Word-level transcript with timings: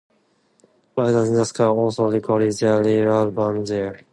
Riders 0.97 1.29
in 1.29 1.35
the 1.35 1.45
Sky 1.45 1.65
also 1.65 2.09
recorded 2.09 2.57
their 2.57 2.83
live 2.83 3.37
album 3.37 3.63
there. 3.65 3.99